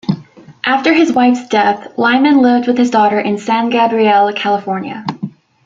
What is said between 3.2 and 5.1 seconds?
San Gabriel, California.